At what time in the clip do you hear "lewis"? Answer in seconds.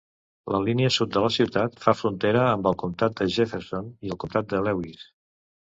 4.67-5.09